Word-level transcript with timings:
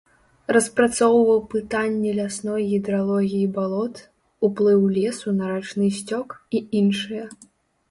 Распрацоўваў 0.55 1.39
пытанні 1.53 2.13
лясной 2.19 2.63
гідралогіі 2.71 3.51
балот, 3.59 3.95
уплыў 4.49 4.81
лесу 4.97 5.27
на 5.39 5.45
рачны 5.55 5.87
сцёк 6.01 6.27
і 6.55 6.67
іншыя. 6.83 7.25